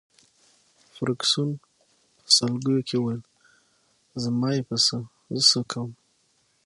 فرګوسن 0.93 1.49
په 2.21 2.29
سلګیو 2.37 2.85
کي 2.87 2.95
وویل: 2.99 3.21
زما 4.23 4.49
يې 4.55 4.61
په 4.69 4.75
څه، 4.85 4.97
زه 5.35 5.41
څه 5.49 5.59
کوم. 5.71 5.91